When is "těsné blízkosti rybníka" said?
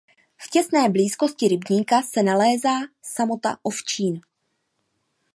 0.49-2.01